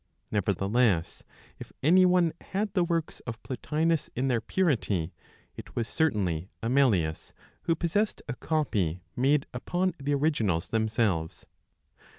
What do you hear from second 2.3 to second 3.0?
had the